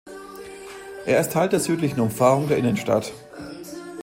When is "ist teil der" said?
1.21-1.59